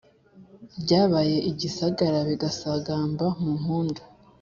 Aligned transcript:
Byabaye 0.83 1.37
igisagara 1.49 2.19
bigasagamba 2.29 3.25
mu 3.41 3.51
mpundu 3.61 4.01